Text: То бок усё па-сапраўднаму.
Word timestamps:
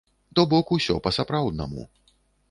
То 0.37 0.45
бок 0.53 0.71
усё 0.77 0.95
па-сапраўднаму. 1.07 1.83